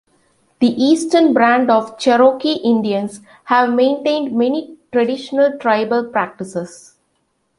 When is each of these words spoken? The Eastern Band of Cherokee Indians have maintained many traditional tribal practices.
The 0.61 0.67
Eastern 0.83 1.31
Band 1.31 1.69
of 1.69 1.99
Cherokee 1.99 2.53
Indians 2.63 3.21
have 3.43 3.71
maintained 3.71 4.35
many 4.35 4.79
traditional 4.91 5.59
tribal 5.59 6.05
practices. 6.05 6.95